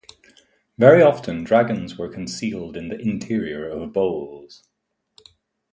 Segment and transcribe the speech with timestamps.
[0.79, 4.63] Very often dragons were concealed in the interior of bowls.